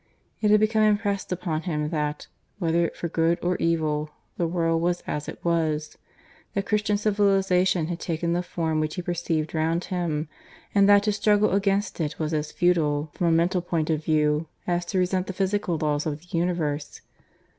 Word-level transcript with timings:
It 0.41 0.49
had 0.49 0.59
become 0.59 0.81
impressed 0.81 1.31
upon 1.31 1.61
him 1.61 1.89
that, 1.91 2.25
whether 2.57 2.89
for 2.95 3.07
good 3.07 3.37
or 3.43 3.55
evil, 3.57 4.09
the 4.35 4.47
world 4.47 4.81
was 4.81 5.03
as 5.05 5.29
it 5.29 5.37
was; 5.45 5.95
that 6.55 6.65
Christian 6.65 6.97
civilization 6.97 7.85
had 7.85 7.99
taken 7.99 8.33
the 8.33 8.41
form 8.41 8.79
which 8.79 8.95
he 8.95 9.03
perceived 9.03 9.53
round 9.53 9.83
him, 9.83 10.27
and 10.73 10.89
that 10.89 11.03
to 11.03 11.11
struggle 11.11 11.51
against 11.51 12.01
it 12.01 12.17
was 12.17 12.33
as 12.33 12.51
futile, 12.51 13.11
from 13.13 13.27
a 13.27 13.31
mental 13.31 13.61
point 13.61 13.91
of 13.91 14.03
view, 14.03 14.47
as 14.65 14.85
to 14.85 14.97
resent 14.97 15.27
the 15.27 15.33
physical 15.33 15.77
laws 15.77 16.07
of 16.07 16.19
the 16.19 16.35
universe. 16.35 17.01